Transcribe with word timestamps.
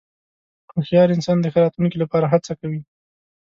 هوښیار 0.73 1.09
انسان 1.15 1.37
د 1.41 1.45
ښه 1.53 1.59
راتلونکې 1.65 1.97
لپاره 2.03 2.31
هڅه 2.33 2.53
کوي. 2.61 2.81